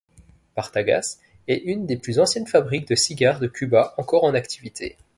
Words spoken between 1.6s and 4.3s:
une des plus anciennes fabriques de cigares de Cuba encore